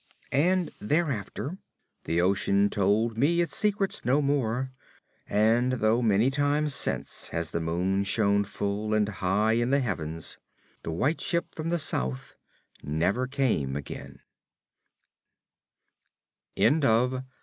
[0.31, 1.59] And thereafter
[2.05, 4.71] the ocean told me its secrets no more;
[5.27, 10.39] and though many times since has the moon shone full and high in the heavens,
[10.81, 12.33] the White Ship from the South
[12.81, 13.23] came never
[13.75, 14.21] again.